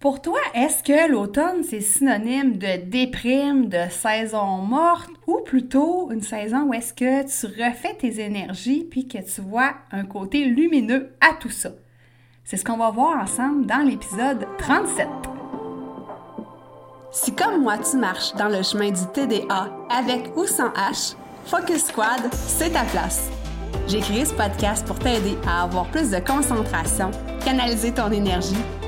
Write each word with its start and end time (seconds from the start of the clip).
Pour 0.00 0.22
toi, 0.22 0.38
est-ce 0.54 0.84
que 0.84 1.10
l'automne, 1.10 1.64
c'est 1.68 1.80
synonyme 1.80 2.56
de 2.56 2.84
déprime, 2.88 3.68
de 3.68 3.90
saison 3.90 4.58
morte, 4.58 5.10
ou 5.26 5.40
plutôt 5.44 6.12
une 6.12 6.22
saison 6.22 6.66
où 6.68 6.74
est-ce 6.74 6.92
que 6.94 7.22
tu 7.22 7.46
refais 7.46 7.94
tes 7.98 8.20
énergies 8.20 8.86
puis 8.88 9.08
que 9.08 9.18
tu 9.18 9.40
vois 9.40 9.72
un 9.90 10.04
côté 10.04 10.44
lumineux 10.44 11.10
à 11.20 11.34
tout 11.34 11.50
ça? 11.50 11.70
C'est 12.44 12.56
ce 12.56 12.64
qu'on 12.64 12.76
va 12.76 12.90
voir 12.90 13.20
ensemble 13.20 13.66
dans 13.66 13.84
l'épisode 13.84 14.46
37. 14.58 15.08
Si 17.10 17.34
comme 17.34 17.62
moi 17.62 17.78
tu 17.78 17.96
marches 17.96 18.32
dans 18.34 18.48
le 18.48 18.62
chemin 18.62 18.92
du 18.92 19.04
TDA 19.12 19.68
avec 19.90 20.30
ou 20.36 20.46
sans 20.46 20.68
H, 20.68 21.16
Focus 21.46 21.86
Squad, 21.86 22.32
c'est 22.32 22.70
ta 22.70 22.84
place. 22.84 23.30
J'ai 23.88 23.98
créé 23.98 24.24
ce 24.24 24.34
podcast 24.34 24.86
pour 24.86 25.00
t'aider 25.00 25.36
à 25.44 25.64
avoir 25.64 25.86
plus 25.86 26.12
de 26.12 26.20
concentration, 26.20 27.10
canaliser 27.44 27.92
ton 27.92 28.12
énergie 28.12 28.54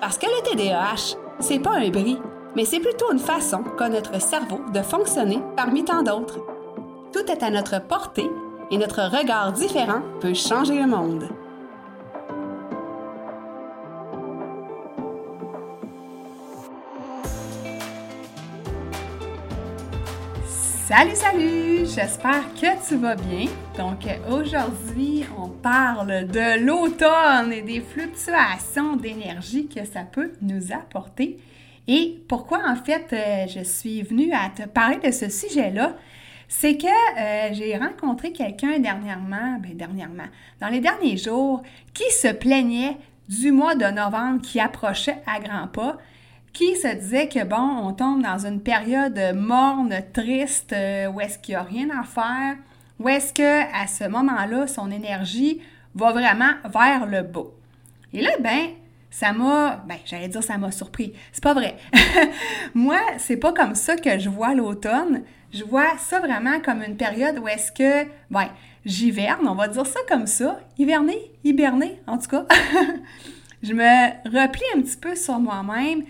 Parce 0.00 0.18
que 0.18 0.26
le 0.26 0.42
TDAH, 0.42 1.16
c'est 1.40 1.58
pas 1.58 1.76
un 1.76 1.88
bris, 1.88 2.18
mais 2.54 2.64
c'est 2.64 2.80
plutôt 2.80 3.12
une 3.12 3.18
façon 3.18 3.62
qu'a 3.78 3.88
notre 3.88 4.20
cerveau 4.20 4.60
de 4.72 4.80
fonctionner 4.80 5.40
parmi 5.56 5.84
tant 5.84 6.02
d'autres. 6.02 6.38
Tout 7.12 7.30
est 7.30 7.42
à 7.42 7.50
notre 7.50 7.80
portée 7.80 8.30
et 8.70 8.78
notre 8.78 9.02
regard 9.02 9.52
différent 9.52 10.00
peut 10.20 10.34
changer 10.34 10.78
le 10.80 10.86
monde. 10.86 11.28
Salut, 20.88 21.16
salut! 21.16 21.78
J'espère 21.84 22.54
que 22.54 22.88
tu 22.88 22.94
vas 22.94 23.16
bien. 23.16 23.46
Donc 23.76 24.06
aujourd'hui, 24.30 25.24
on 25.36 25.48
parle 25.48 26.28
de 26.28 26.64
l'automne 26.64 27.52
et 27.52 27.62
des 27.62 27.80
fluctuations 27.80 28.94
d'énergie 28.94 29.66
que 29.66 29.84
ça 29.84 30.02
peut 30.02 30.34
nous 30.42 30.70
apporter. 30.72 31.40
Et 31.88 32.22
pourquoi 32.28 32.60
en 32.68 32.76
fait 32.76 33.12
euh, 33.12 33.48
je 33.48 33.64
suis 33.64 34.02
venue 34.02 34.32
à 34.32 34.48
te 34.48 34.68
parler 34.68 34.98
de 34.98 35.10
ce 35.10 35.28
sujet-là? 35.28 35.96
C'est 36.46 36.76
que 36.76 36.86
euh, 36.86 37.52
j'ai 37.52 37.76
rencontré 37.76 38.30
quelqu'un 38.30 38.78
dernièrement, 38.78 39.58
ben 39.60 39.76
dernièrement, 39.76 40.28
dans 40.60 40.68
les 40.68 40.78
derniers 40.78 41.16
jours, 41.16 41.64
qui 41.94 42.08
se 42.12 42.28
plaignait 42.28 42.96
du 43.28 43.50
mois 43.50 43.74
de 43.74 43.86
novembre 43.86 44.40
qui 44.40 44.60
approchait 44.60 45.18
à 45.26 45.40
grands 45.40 45.66
pas 45.66 45.98
qui 46.56 46.74
se 46.74 46.88
disait 46.88 47.28
que 47.28 47.44
bon, 47.44 47.56
on 47.82 47.92
tombe 47.92 48.22
dans 48.22 48.46
une 48.46 48.62
période 48.62 49.20
morne, 49.34 49.94
triste, 50.14 50.72
euh, 50.72 51.08
où 51.08 51.20
est-ce 51.20 51.38
qu'il 51.38 51.52
n'y 51.52 51.56
a 51.56 51.62
rien 51.62 51.88
à 51.90 52.02
faire, 52.02 52.56
où 52.98 53.10
est-ce 53.10 53.34
que 53.34 53.74
à 53.74 53.86
ce 53.86 54.08
moment-là, 54.08 54.66
son 54.66 54.90
énergie 54.90 55.60
va 55.94 56.12
vraiment 56.12 56.52
vers 56.64 57.04
le 57.04 57.22
bas. 57.22 57.44
Et 58.14 58.22
là, 58.22 58.30
ben, 58.40 58.70
ça 59.10 59.34
m'a, 59.34 59.84
ben, 59.86 59.98
j'allais 60.06 60.28
dire 60.28 60.42
ça 60.42 60.56
m'a 60.56 60.70
surpris. 60.70 61.12
C'est 61.30 61.42
pas 61.42 61.52
vrai. 61.52 61.76
Moi, 62.74 63.00
c'est 63.18 63.36
pas 63.36 63.52
comme 63.52 63.74
ça 63.74 63.96
que 63.96 64.18
je 64.18 64.30
vois 64.30 64.54
l'automne. 64.54 65.24
Je 65.52 65.62
vois 65.62 65.98
ça 65.98 66.20
vraiment 66.20 66.60
comme 66.60 66.82
une 66.82 66.96
période 66.96 67.38
où 67.38 67.48
est-ce 67.48 67.70
que, 67.70 68.08
ben, 68.30 68.48
j'hiverne, 68.86 69.46
on 69.46 69.54
va 69.54 69.68
dire 69.68 69.86
ça 69.86 70.00
comme 70.08 70.26
ça. 70.26 70.58
Hiverner, 70.78 71.32
hiberner, 71.44 72.00
en 72.06 72.16
tout 72.16 72.28
cas. 72.28 72.46
je 73.62 73.74
me 73.74 74.08
replie 74.24 74.64
un 74.74 74.80
petit 74.80 74.96
peu 74.96 75.14
sur 75.14 75.38
moi-même 75.38 76.04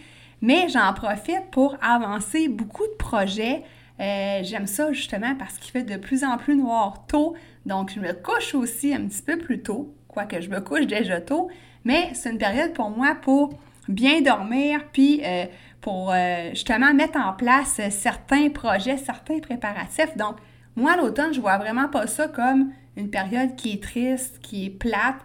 mais 0.47 0.69
j'en 0.69 0.93
profite 0.93 1.51
pour 1.51 1.77
avancer 1.83 2.49
beaucoup 2.49 2.85
de 2.87 2.97
projets. 2.97 3.65
Euh, 3.99 4.41
j'aime 4.45 4.69
ça 4.69 4.93
justement 4.93 5.35
parce 5.35 5.59
qu'il 5.59 5.73
fait 5.73 5.83
de 5.83 5.97
plus 5.97 6.23
en 6.23 6.37
plus 6.37 6.55
noir 6.55 7.05
tôt, 7.09 7.35
donc 7.65 7.91
je 7.93 7.99
me 7.99 8.13
couche 8.13 8.55
aussi 8.55 8.95
un 8.95 9.07
petit 9.07 9.23
peu 9.23 9.39
plus 9.39 9.61
tôt, 9.63 9.93
quoique 10.07 10.41
je 10.41 10.49
me 10.49 10.61
couche 10.61 10.87
déjà 10.87 11.21
tôt, 11.21 11.51
mais 11.85 12.11
c'est 12.13 12.31
une 12.31 12.39
période 12.39 12.75
pour 12.75 12.91
moi 12.91 13.17
pour 13.21 13.55
bien 13.89 14.21
dormir, 14.21 14.83
puis 14.93 15.21
euh, 15.25 15.47
pour 15.81 16.13
euh, 16.13 16.51
justement 16.51 16.95
mettre 16.95 17.19
en 17.19 17.33
place 17.33 17.81
certains 17.91 18.49
projets, 18.51 18.99
certains 18.99 19.41
préparatifs. 19.41 20.17
Donc, 20.17 20.37
moi, 20.77 20.97
l'automne, 20.97 21.35
je 21.35 21.41
vois 21.41 21.59
vraiment 21.59 21.89
pas 21.89 22.07
ça 22.07 22.29
comme 22.29 22.71
une 22.97 23.11
période 23.11 23.57
qui 23.57 23.73
est 23.73 23.83
triste, 23.83 24.39
qui 24.43 24.67
est 24.67 24.71
plate. 24.71 25.17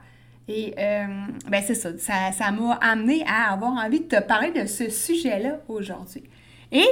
Et 0.54 0.74
euh, 0.78 1.06
ben 1.50 1.64
c'est 1.66 1.76
ça, 1.76 1.92
ça 1.98 2.52
m'a 2.52 2.74
amené 2.82 3.24
à 3.26 3.54
avoir 3.54 3.72
envie 3.72 4.02
de 4.02 4.06
te 4.06 4.22
parler 4.22 4.52
de 4.52 4.66
ce 4.66 4.90
sujet-là 4.90 5.60
aujourd'hui. 5.70 6.24
Et 6.74 6.86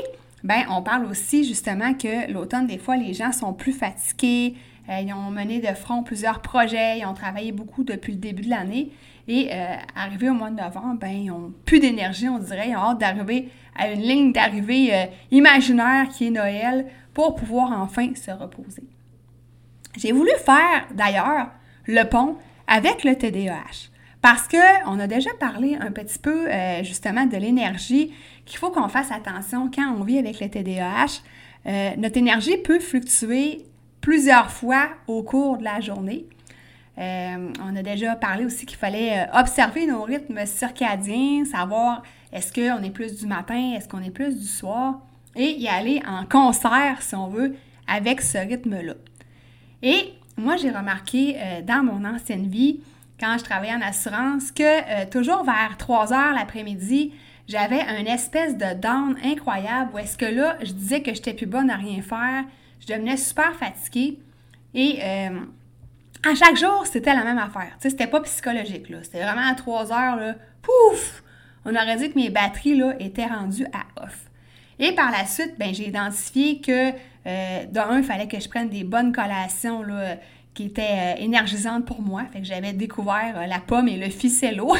ben 0.46 0.62
on 0.70 0.82
parle 0.82 1.06
aussi 1.06 1.44
justement 1.44 1.94
que 1.94 2.32
l'automne, 2.32 2.68
des 2.68 2.78
fois, 2.78 2.96
les 2.96 3.14
gens 3.14 3.34
sont 3.34 3.52
plus 3.52 3.74
fatigués, 3.74 4.56
euh, 4.88 5.02
ils 5.02 5.14
ont 5.14 5.30
mené 5.30 5.60
de 5.60 5.76
front 5.76 6.04
plusieurs 6.04 6.42
projets, 6.42 7.00
ils 7.00 7.06
ont 7.06 7.14
travaillé 7.14 7.52
beaucoup 7.52 7.84
depuis 7.84 8.14
le 8.14 8.20
début 8.20 8.44
de 8.44 8.50
l'année. 8.50 8.92
Et 9.28 9.50
euh, 9.52 9.76
arrivé 9.94 10.30
au 10.30 10.34
mois 10.34 10.52
de 10.52 10.56
novembre, 10.56 10.98
ben, 10.98 11.10
ils 11.10 11.26
n'ont 11.26 11.54
plus 11.66 11.82
d'énergie, 11.82 12.30
on 12.30 12.40
dirait. 12.40 12.70
Ils 12.70 12.78
ont 12.78 12.92
hâte 12.92 13.00
d'arriver 13.00 13.50
à 13.76 13.92
une 13.92 14.02
ligne 14.02 14.32
d'arrivée 14.32 15.10
imaginaire 15.32 16.08
qui 16.08 16.28
est 16.28 16.32
Noël 16.32 16.86
pour 17.14 17.36
pouvoir 17.36 17.74
enfin 17.82 18.16
se 18.16 18.32
reposer. 18.32 18.84
J'ai 19.98 20.14
voulu 20.14 20.32
faire 20.46 20.88
d'ailleurs 20.96 21.50
le 21.86 22.04
pont 22.06 22.38
avec 22.70 23.04
le 23.04 23.18
TDAH. 23.18 23.90
Parce 24.22 24.48
qu'on 24.48 25.00
a 25.00 25.08
déjà 25.08 25.32
parlé 25.40 25.76
un 25.76 25.92
petit 25.92 26.20
peu 26.20 26.48
euh, 26.50 26.84
justement 26.84 27.26
de 27.26 27.36
l'énergie, 27.36 28.14
qu'il 28.46 28.60
faut 28.60 28.70
qu'on 28.70 28.88
fasse 28.88 29.12
attention 29.12 29.70
quand 29.74 29.96
on 29.98 30.04
vit 30.04 30.18
avec 30.18 30.40
le 30.40 30.50
TDAH. 30.50 31.22
Euh, 31.66 31.92
notre 31.98 32.18
énergie 32.18 32.58
peut 32.58 32.80
fluctuer 32.80 33.66
plusieurs 34.02 34.52
fois 34.52 34.90
au 35.08 35.24
cours 35.24 35.58
de 35.58 35.64
la 35.64 35.82
journée. 35.82 36.26
Euh, 36.98 37.50
on 37.64 37.76
a 37.76 37.82
déjà 37.82 38.16
parlé 38.16 38.46
aussi 38.46 38.66
qu'il 38.66 38.78
fallait 38.78 39.28
observer 39.34 39.88
nos 39.88 40.04
rythmes 40.04 40.46
circadiens, 40.46 41.46
savoir 41.46 42.04
est-ce 42.34 42.54
qu'on 42.54 42.84
est 42.84 42.92
plus 42.92 43.20
du 43.20 43.26
matin, 43.26 43.74
est-ce 43.76 43.88
qu'on 43.88 44.02
est 44.04 44.12
plus 44.12 44.38
du 44.38 44.46
soir, 44.46 45.00
et 45.36 45.52
y 45.52 45.70
aller 45.70 46.02
en 46.06 46.26
concert, 46.26 47.02
si 47.02 47.16
on 47.16 47.30
veut, 47.30 47.56
avec 47.88 48.22
ce 48.22 48.38
rythme-là. 48.38 48.94
Et 49.82 50.14
moi, 50.40 50.58
j'ai 50.58 50.72
remarqué 50.72 51.36
euh, 51.38 51.62
dans 51.62 51.84
mon 51.84 52.06
ancienne 52.06 52.48
vie, 52.48 52.80
quand 53.20 53.38
je 53.38 53.44
travaillais 53.44 53.74
en 53.74 53.82
assurance, 53.82 54.52
que 54.52 54.64
euh, 54.64 55.06
toujours 55.10 55.44
vers 55.44 55.76
3 55.78 56.14
heures 56.14 56.34
l'après-midi, 56.34 57.14
j'avais 57.48 57.82
un 57.82 58.06
espèce 58.06 58.58
de 58.58 58.74
down 58.76 59.18
incroyable 59.24 59.92
où 59.94 59.98
est-ce 59.98 60.18
que 60.18 60.26
là, 60.26 60.58
je 60.62 60.72
disais 60.72 61.02
que 61.02 61.14
j'étais 61.14 61.34
plus 61.34 61.48
bonne 61.48 61.70
à 61.70 61.76
rien 61.76 62.02
faire, 62.02 62.46
je 62.80 62.88
devenais 62.88 63.18
super 63.18 63.54
fatiguée 63.56 64.20
et 64.74 65.00
euh, 65.04 65.40
à 66.24 66.36
chaque 66.36 66.58
jour, 66.58 66.86
c'était 66.86 67.14
la 67.14 67.24
même 67.24 67.38
affaire. 67.38 67.72
Tu 67.74 67.84
sais, 67.84 67.90
c'était 67.90 68.08
pas 68.08 68.22
psychologique, 68.22 68.90
là. 68.90 69.00
C'était 69.04 69.24
vraiment 69.24 69.50
à 69.50 69.56
3 69.56 69.92
heures, 69.92 70.16
là, 70.16 70.36
pouf! 70.62 71.24
On 71.66 71.76
aurait 71.76 71.98
dit 71.98 72.12
que 72.12 72.18
mes 72.18 72.30
batteries, 72.30 72.78
là, 72.78 72.94
étaient 73.00 73.26
rendues 73.26 73.66
à 73.74 74.04
off. 74.04 74.30
Et 74.80 74.94
par 74.94 75.12
la 75.12 75.26
suite, 75.26 75.56
ben, 75.58 75.74
j'ai 75.74 75.88
identifié 75.88 76.62
que 76.62 76.92
euh, 77.28 77.66
d'un, 77.66 77.98
il 77.98 78.04
fallait 78.04 78.28
que 78.28 78.40
je 78.40 78.48
prenne 78.48 78.70
des 78.70 78.84
bonnes 78.84 79.12
collations 79.12 79.84
qui 80.54 80.66
étaient 80.66 81.16
euh, 81.18 81.22
énergisantes 81.24 81.86
pour 81.86 82.02
moi. 82.02 82.24
Fait 82.32 82.40
que 82.40 82.46
j'avais 82.46 82.74
découvert 82.74 83.36
euh, 83.38 83.46
la 83.46 83.60
pomme 83.60 83.88
et 83.88 83.98
le 83.98 84.10
ficello. 84.10 84.74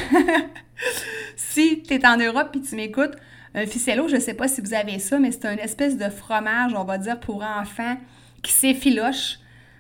si 1.36 1.84
tu 1.84 1.94
es 1.94 2.08
en 2.08 2.18
Europe 2.18 2.56
et 2.56 2.62
tu 2.62 2.76
m'écoutes, 2.76 3.16
un 3.56 3.66
ficello, 3.66 4.08
je 4.08 4.16
ne 4.16 4.20
sais 4.20 4.34
pas 4.34 4.48
si 4.48 4.62
vous 4.62 4.74
avez 4.74 5.00
ça, 5.00 5.20
mais 5.20 5.32
c'est 5.32 5.46
une 5.46 5.60
espèce 5.60 5.98
de 5.98 6.10
fromage, 6.10 6.74
on 6.76 6.84
va 6.84 6.98
dire, 6.98 7.20
pour 7.20 7.44
enfants 7.44 7.98
qui 8.42 8.54
s'effiloche. 8.54 9.40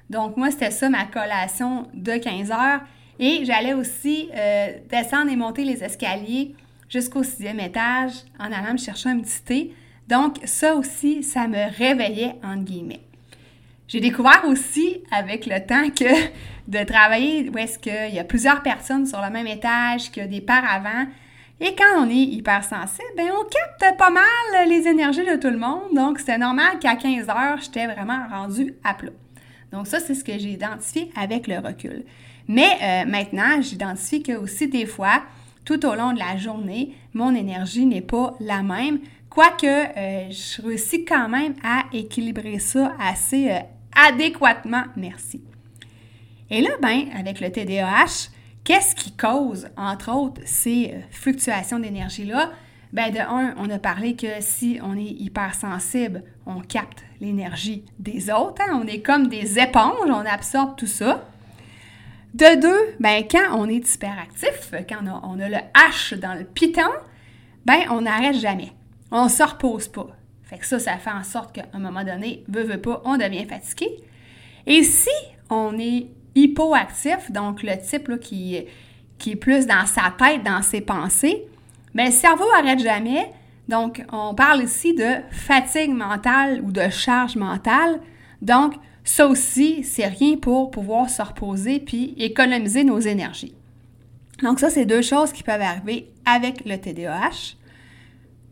Donc, 0.09 0.37
moi, 0.37 0.51
c'était 0.51 0.71
ça 0.71 0.89
ma 0.89 1.05
collation 1.05 1.87
de 1.93 2.17
15 2.17 2.51
heures. 2.51 2.81
Et 3.19 3.43
j'allais 3.45 3.73
aussi 3.73 4.29
descendre 4.89 5.29
et 5.29 5.35
monter 5.35 5.65
les 5.65 5.83
escaliers 5.83 6.55
jusqu'au 6.87 7.21
sixième 7.21 7.59
étage 7.59 8.13
en 8.39 8.45
allant 8.45 8.73
me 8.73 8.77
chercher 8.77 9.09
un 9.09 9.19
petit 9.19 9.41
thé. 9.43 9.73
Donc, 10.09 10.37
ça 10.43 10.73
aussi, 10.73 11.21
ça 11.21 11.47
me 11.47 11.71
réveillait, 11.77 12.35
entre 12.43 12.63
guillemets. 12.63 13.01
J'ai 13.87 13.99
découvert 13.99 14.43
aussi, 14.47 15.01
avec 15.11 15.45
le 15.45 15.63
temps, 15.65 15.89
que 15.91 16.29
de 16.67 16.83
travailler 16.83 17.49
où 17.49 17.57
est-ce 17.57 17.77
qu'il 17.77 18.15
y 18.15 18.19
a 18.19 18.23
plusieurs 18.23 18.63
personnes 18.63 19.05
sur 19.05 19.21
le 19.21 19.29
même 19.29 19.47
étage, 19.47 20.11
qu'il 20.11 20.23
y 20.23 20.25
a 20.25 20.27
des 20.27 20.41
paravents, 20.41 21.05
et 21.61 21.75
quand 21.75 22.05
on 22.05 22.09
est 22.09 22.15
hypersensible, 22.15 23.09
ben 23.17 23.29
on 23.37 23.43
capte 23.43 23.97
pas 23.97 24.09
mal 24.09 24.69
les 24.69 24.87
énergies 24.87 25.25
de 25.25 25.35
tout 25.35 25.49
le 25.49 25.57
monde. 25.57 25.93
Donc, 25.93 26.19
c'est 26.19 26.37
normal 26.37 26.79
qu'à 26.79 26.95
15 26.95 27.29
heures, 27.29 27.59
j'étais 27.61 27.85
vraiment 27.85 28.25
rendue 28.31 28.75
à 28.83 28.93
plat. 28.93 29.11
Donc, 29.73 29.85
ça, 29.85 29.99
c'est 29.99 30.15
ce 30.15 30.23
que 30.23 30.31
j'ai 30.31 30.51
identifié 30.51 31.11
avec 31.15 31.47
le 31.47 31.59
recul. 31.59 32.05
Mais 32.47 32.77
euh, 32.81 33.05
maintenant, 33.05 33.61
j'identifie 33.61 34.23
que 34.23 34.31
aussi 34.37 34.67
des 34.69 34.85
fois, 34.85 35.21
tout 35.65 35.85
au 35.85 35.95
long 35.95 36.13
de 36.13 36.19
la 36.19 36.37
journée, 36.37 36.95
mon 37.13 37.35
énergie 37.35 37.85
n'est 37.85 38.01
pas 38.01 38.35
la 38.39 38.63
même. 38.63 38.99
Quoique, 39.39 39.65
euh, 39.65 40.29
je 40.31 40.61
réussis 40.61 41.05
quand 41.05 41.29
même 41.29 41.53
à 41.63 41.85
équilibrer 41.93 42.59
ça 42.59 42.93
assez 42.99 43.49
euh, 43.49 43.59
adéquatement. 43.95 44.83
Merci. 44.97 45.41
Et 46.49 46.59
là, 46.59 46.71
ben, 46.81 47.05
avec 47.17 47.39
le 47.39 47.49
TDAH, 47.49 48.31
qu'est-ce 48.65 48.93
qui 48.95 49.15
cause, 49.15 49.69
entre 49.77 50.11
autres, 50.11 50.41
ces 50.43 50.91
euh, 50.93 50.99
fluctuations 51.09 51.79
d'énergie-là? 51.79 52.51
Ben, 52.91 53.13
de 53.13 53.19
un, 53.19 53.55
on 53.55 53.69
a 53.69 53.79
parlé 53.79 54.17
que 54.17 54.27
si 54.41 54.77
on 54.83 54.97
est 54.97 55.03
hypersensible, 55.03 56.25
on 56.45 56.59
capte 56.59 57.05
l'énergie 57.21 57.85
des 57.97 58.29
autres. 58.29 58.61
Hein? 58.61 58.81
On 58.83 58.87
est 58.87 58.99
comme 58.99 59.27
des 59.27 59.57
éponges, 59.57 60.09
on 60.09 60.25
absorbe 60.25 60.75
tout 60.75 60.85
ça. 60.85 61.23
De 62.33 62.59
deux, 62.59 62.95
ben, 62.99 63.23
quand 63.31 63.57
on 63.57 63.69
est 63.69 63.95
hyperactif, 63.95 64.73
quand 64.89 64.99
on 65.23 65.39
a, 65.39 65.47
le 65.47 65.59
H 65.75 66.15
dans 66.19 66.33
le 66.33 66.43
piton, 66.43 66.91
ben, 67.65 67.83
on 67.89 68.01
n'arrête 68.01 68.35
jamais. 68.35 68.73
On 69.11 69.25
ne 69.25 69.29
se 69.29 69.43
repose 69.43 69.87
pas. 69.87 70.07
Fait 70.43 70.57
que 70.57 70.65
ça, 70.65 70.79
ça 70.79 70.97
fait 70.97 71.11
en 71.11 71.23
sorte 71.23 71.53
qu'à 71.53 71.65
un 71.73 71.79
moment 71.79 72.03
donné, 72.03 72.43
veut, 72.47 72.63
veut 72.63 72.81
pas, 72.81 73.01
on 73.05 73.17
devient 73.17 73.45
fatigué. 73.45 73.87
Et 74.65 74.83
si 74.83 75.09
on 75.49 75.77
est 75.77 76.07
hypoactif, 76.35 77.31
donc 77.31 77.63
le 77.63 77.77
type 77.77 78.19
qui, 78.19 78.65
qui 79.17 79.31
est 79.31 79.35
plus 79.35 79.67
dans 79.67 79.85
sa 79.85 80.13
tête, 80.17 80.43
dans 80.43 80.61
ses 80.61 80.81
pensées, 80.81 81.45
mais 81.93 82.07
le 82.07 82.11
cerveau 82.11 82.45
n'arrête 82.55 82.79
jamais. 82.79 83.31
Donc, 83.67 84.03
on 84.11 84.33
parle 84.33 84.63
ici 84.63 84.95
de 84.95 85.17
fatigue 85.31 85.91
mentale 85.91 86.61
ou 86.63 86.71
de 86.71 86.89
charge 86.89 87.35
mentale. 87.35 87.99
Donc, 88.41 88.73
ça 89.03 89.27
aussi, 89.27 89.83
c'est 89.83 90.07
rien 90.07 90.37
pour 90.37 90.71
pouvoir 90.71 91.09
se 91.09 91.21
reposer 91.21 91.79
puis 91.79 92.15
économiser 92.17 92.83
nos 92.83 92.99
énergies. 92.99 93.53
Donc, 94.41 94.59
ça, 94.59 94.69
c'est 94.69 94.85
deux 94.85 95.01
choses 95.01 95.31
qui 95.31 95.43
peuvent 95.43 95.61
arriver 95.61 96.11
avec 96.25 96.65
le 96.65 96.77
TDAH. 96.77 97.55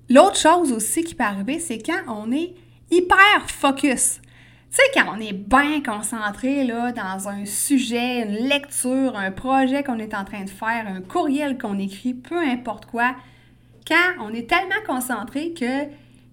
L'autre 0.10 0.38
chose 0.38 0.72
aussi 0.72 1.04
qui 1.04 1.16
peut 1.16 1.24
arriver, 1.24 1.60
c'est 1.60 1.80
quand 1.80 2.02
on 2.08 2.32
est 2.32 2.54
hyper 2.92 3.50
focus. 3.50 4.20
Tu 4.70 4.78
sais, 4.78 4.82
quand 4.94 5.16
on 5.16 5.20
est 5.20 5.34
bien 5.34 5.82
concentré 5.82 6.64
là, 6.64 6.92
dans 6.92 7.30
un 7.30 7.46
sujet, 7.46 8.22
une 8.22 8.48
lecture, 8.48 9.18
un 9.18 9.32
projet 9.32 9.84
qu'on 9.84 10.00
est 10.00 10.14
en 10.14 10.24
train 10.24 10.44
de 10.44 10.50
faire, 10.50 10.86
un 10.88 11.02
courriel 11.02 11.58
qu'on 11.58 11.78
écrit, 11.80 12.14
peu 12.14 12.38
importe 12.38 12.86
quoi, 12.86 13.16
quand 13.88 14.22
on 14.22 14.34
est 14.34 14.50
tellement 14.50 14.82
concentré 14.86 15.54
que 15.54 15.86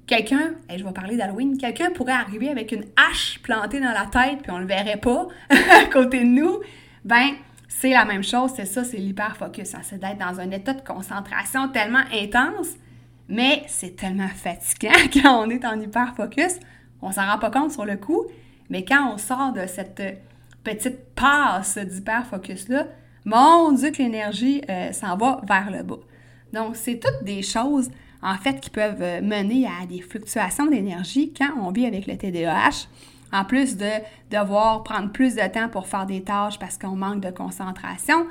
quelqu'un, 0.07 0.55
et 0.69 0.79
je 0.79 0.85
vais 0.85 0.93
parler 0.93 1.17
d'Halloween, 1.17 1.57
quelqu'un 1.57 1.91
pourrait 1.91 2.13
arriver 2.13 2.49
avec 2.49 2.73
une 2.73 2.85
hache 2.97 3.41
plantée 3.43 3.81
dans 3.81 3.93
la 3.93 4.07
tête 4.07 4.43
puis 4.43 4.51
on 4.51 4.59
le 4.59 4.67
verrait 4.67 4.99
pas 4.99 5.29
à 5.51 5.87
côté 5.87 6.21
de 6.21 6.29
nous, 6.29 6.61
ben 7.05 7.31
c'est 7.69 7.91
la 7.91 8.05
même 8.05 8.25
chose, 8.25 8.53
c'est 8.55 8.67
ça, 8.67 8.85
c'est 8.85 8.99
l'hyper-focus. 8.99 9.75
Hein. 9.75 9.81
c'est 9.83 9.99
d'être 9.99 10.19
dans 10.19 10.41
un 10.41 10.51
état 10.51 10.75
de 10.75 10.81
concentration 10.81 11.69
tellement 11.69 12.05
intense, 12.13 12.69
mais 13.29 13.65
c'est 13.69 13.97
tellement 13.97 14.29
fatigant 14.29 14.93
quand 15.13 15.45
on 15.45 15.51
est 15.51 15.65
en 15.65 15.79
hyper-focus 15.81 16.59
on 17.05 17.13
s'en 17.13 17.27
rend 17.27 17.39
pas 17.39 17.51
compte 17.51 17.71
sur 17.71 17.85
le 17.85 17.97
coup, 17.97 18.25
mais 18.71 18.85
quand 18.85 19.13
on 19.13 19.19
sort 19.19 19.53
de 19.53 19.67
cette 19.67 20.03
petite 20.65 21.15
passe 21.15 21.77
d'hyper-focus-là, 21.77 22.87
mon 23.27 23.73
Dieu 23.73 23.91
que 23.91 23.99
l'énergie 23.99 24.63
euh, 24.71 24.91
s'en 24.93 25.17
va 25.17 25.41
vers 25.47 25.71
le 25.71 25.83
bas. 25.83 25.99
Donc, 26.53 26.77
c'est 26.77 26.99
toutes 26.99 27.25
des 27.25 27.43
choses, 27.43 27.91
en 28.23 28.37
fait, 28.37 28.61
qui 28.61 28.71
peuvent 28.71 29.03
euh, 29.03 29.21
mener 29.21 29.67
à 29.67 29.87
des 29.87 30.01
fluctuations 30.01 30.67
d'énergie 30.67 31.33
quand 31.37 31.51
on 31.61 31.71
vit 31.71 31.87
avec 31.87 32.07
le 32.07 32.17
TDAH, 32.17 32.89
en 33.33 33.45
plus 33.45 33.77
de 33.77 33.91
devoir 34.31 34.83
prendre 34.83 35.11
plus 35.11 35.35
de 35.35 35.47
temps 35.53 35.69
pour 35.69 35.87
faire 35.87 36.07
des 36.07 36.23
tâches 36.23 36.59
parce 36.59 36.79
qu'on 36.79 36.97
manque 36.97 37.21
de 37.21 37.31
concentration. 37.31 38.27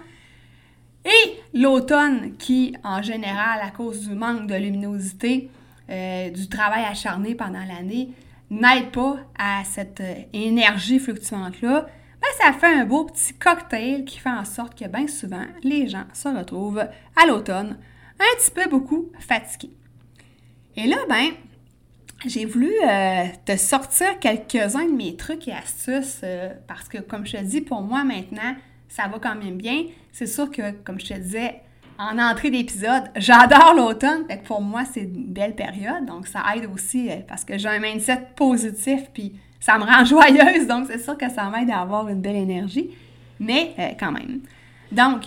Et 1.05 1.39
l'automne 1.53 2.35
qui, 2.37 2.75
en 2.83 3.01
général, 3.01 3.59
à 3.61 3.71
cause 3.71 4.07
du 4.07 4.15
manque 4.15 4.47
de 4.47 4.55
luminosité, 4.55 5.49
euh, 5.89 6.29
du 6.29 6.47
travail 6.47 6.85
acharné 6.85 7.35
pendant 7.35 7.63
l'année, 7.65 8.09
n'aide 8.49 8.91
pas 8.91 9.17
à 9.37 9.63
cette 9.65 9.99
euh, 9.99 10.15
énergie 10.31 10.99
fluctuante-là, 10.99 11.87
ben, 12.21 12.27
ça 12.41 12.53
fait 12.53 12.73
un 12.73 12.85
beau 12.85 13.03
petit 13.03 13.33
cocktail 13.33 14.05
qui 14.05 14.17
fait 14.19 14.29
en 14.29 14.45
sorte 14.45 14.79
que 14.79 14.87
bien 14.87 15.07
souvent, 15.07 15.43
les 15.61 15.89
gens 15.89 16.05
se 16.13 16.29
retrouvent 16.29 16.79
à 16.79 17.25
l'automne 17.27 17.77
un 18.17 18.37
petit 18.37 18.51
peu 18.51 18.69
beaucoup 18.69 19.11
fatigués. 19.19 19.73
Et 20.77 20.87
là, 20.87 20.97
ben, 21.09 21.31
j'ai 22.25 22.45
voulu 22.45 22.71
euh, 22.87 23.25
te 23.45 23.57
sortir 23.57 24.19
quelques-uns 24.19 24.85
de 24.85 24.95
mes 24.95 25.17
trucs 25.17 25.49
et 25.49 25.51
astuces 25.51 26.21
parce 26.65 26.87
que, 26.87 26.99
comme 26.99 27.25
je 27.25 27.33
te 27.33 27.43
dis, 27.43 27.59
pour 27.59 27.81
moi 27.81 28.05
maintenant, 28.05 28.55
ça 28.93 29.07
va 29.07 29.17
quand 29.17 29.35
même 29.35 29.57
bien. 29.57 29.85
C'est 30.11 30.27
sûr 30.27 30.51
que, 30.51 30.71
comme 30.83 30.99
je 30.99 31.07
te 31.07 31.13
disais, 31.15 31.61
en 31.97 32.19
entrée 32.19 32.51
d'épisode, 32.51 33.05
j'adore 33.15 33.73
l'automne. 33.75 34.27
Que 34.27 34.35
pour 34.45 34.61
moi, 34.61 34.83
c'est 34.85 35.01
une 35.01 35.25
belle 35.25 35.55
période. 35.55 36.05
Donc, 36.05 36.27
ça 36.27 36.43
aide 36.55 36.69
aussi 36.71 37.09
euh, 37.09 37.15
parce 37.27 37.43
que 37.43 37.57
j'ai 37.57 37.69
un 37.69 37.79
mindset 37.79 38.27
positif, 38.35 39.01
puis 39.11 39.33
ça 39.59 39.79
me 39.79 39.83
rend 39.83 40.05
joyeuse. 40.05 40.67
Donc, 40.67 40.85
c'est 40.87 40.99
sûr 40.99 41.17
que 41.17 41.27
ça 41.31 41.49
m'aide 41.49 41.71
à 41.71 41.81
avoir 41.81 42.07
une 42.07 42.21
belle 42.21 42.35
énergie. 42.35 42.91
Mais 43.39 43.73
euh, 43.79 43.89
quand 43.99 44.11
même. 44.11 44.41
Donc, 44.91 45.23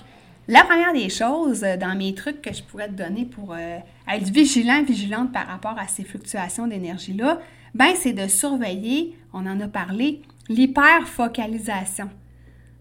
la 0.47 0.63
première 0.63 0.93
des 0.93 1.09
choses 1.09 1.65
euh, 1.65 1.77
dans 1.77 1.97
mes 1.97 2.15
trucs 2.15 2.41
que 2.41 2.55
je 2.55 2.63
pourrais 2.63 2.87
te 2.87 2.93
donner 2.93 3.25
pour 3.25 3.57
être 3.57 4.31
vigilant, 4.31 4.81
vigilante 4.85 5.33
par 5.33 5.49
rapport 5.49 5.77
à 5.77 5.89
ces 5.89 6.05
fluctuations 6.05 6.69
d'énergie-là, 6.69 7.41
ben, 7.75 7.95
c'est 7.97 8.13
de 8.13 8.29
surveiller, 8.29 9.19
on 9.33 9.45
en 9.45 9.61
a 9.61 9.67
parlé, 9.67 10.23
l'hyperfocalisation. 10.49 12.09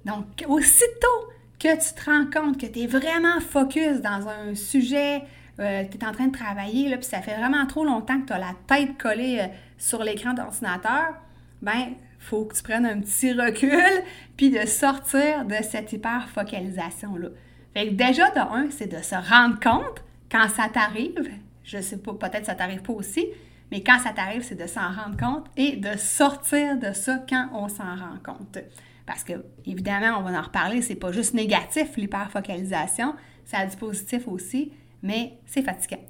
Donc, 0.05 0.25
aussitôt 0.47 1.29
que 1.59 1.73
tu 1.73 1.93
te 1.95 2.09
rends 2.09 2.25
compte 2.25 2.59
que 2.59 2.67
tu 2.67 2.81
es 2.81 2.87
vraiment 2.87 3.39
focus 3.41 4.01
dans 4.01 4.27
un 4.27 4.55
sujet, 4.55 5.23
euh, 5.59 5.83
tu 5.89 5.97
es 5.97 6.05
en 6.05 6.11
train 6.11 6.27
de 6.27 6.37
travailler, 6.37 6.95
puis 6.95 7.05
ça 7.05 7.21
fait 7.21 7.35
vraiment 7.35 7.65
trop 7.65 7.83
longtemps 7.83 8.19
que 8.21 8.27
tu 8.27 8.33
as 8.33 8.39
la 8.39 8.53
tête 8.67 8.97
collée 8.97 9.39
euh, 9.41 9.47
sur 9.77 10.03
l'écran 10.03 10.33
d'ordinateur, 10.33 11.15
ben 11.61 11.93
faut 12.19 12.45
que 12.45 12.55
tu 12.55 12.63
prennes 12.63 12.85
un 12.85 12.99
petit 12.99 13.33
recul, 13.33 14.03
puis 14.37 14.49
de 14.51 14.65
sortir 14.65 15.45
de 15.45 15.55
cette 15.61 15.91
hyper-focalisation-là. 15.93 17.29
Fait 17.73 17.89
que 17.89 17.93
déjà, 17.93 18.29
de 18.31 18.39
un, 18.39 18.69
c'est 18.71 18.87
de 18.87 19.01
se 19.01 19.15
rendre 19.15 19.59
compte 19.59 20.03
quand 20.31 20.47
ça 20.49 20.69
t'arrive, 20.69 21.29
je 21.63 21.81
sais 21.81 21.97
pas, 21.97 22.13
peut-être 22.13 22.45
ça 22.45 22.55
t'arrive 22.55 22.81
pas 22.81 22.93
aussi, 22.93 23.25
mais 23.71 23.81
quand 23.81 23.99
ça 23.99 24.11
t'arrive, 24.11 24.43
c'est 24.43 24.55
de 24.55 24.67
s'en 24.67 24.91
rendre 24.91 25.17
compte 25.17 25.45
et 25.57 25.75
de 25.75 25.97
sortir 25.97 26.77
de 26.77 26.93
ça 26.93 27.23
quand 27.27 27.49
on 27.53 27.67
s'en 27.67 27.95
rend 27.95 28.17
compte. 28.23 28.59
Parce 29.05 29.23
que, 29.23 29.33
évidemment, 29.65 30.19
on 30.19 30.23
va 30.23 30.37
en 30.37 30.41
reparler, 30.41 30.81
c'est 30.81 30.95
pas 30.95 31.11
juste 31.11 31.33
négatif 31.33 31.95
l'hyperfocalisation, 31.95 33.13
ça 33.45 33.59
a 33.59 33.65
du 33.65 33.77
positif 33.77 34.27
aussi, 34.27 34.71
mais 35.03 35.37
c'est 35.45 35.61
fatigant. 35.61 36.01